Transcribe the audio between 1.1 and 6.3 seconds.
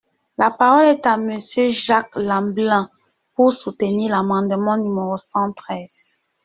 Monsieur Jacques Lamblin, pour soutenir l’amendement numéro cent treize.